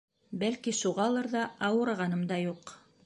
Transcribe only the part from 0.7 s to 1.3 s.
шуғалыр